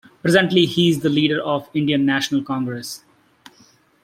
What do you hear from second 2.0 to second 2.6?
National